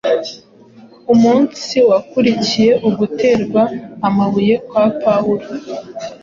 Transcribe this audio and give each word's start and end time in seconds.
Umunsi 1.13 1.75
wakurikiye 1.89 2.71
uguterwa 2.87 3.61
amabuye 4.07 4.55
kwa 4.67 4.85
Pawulo, 5.01 5.47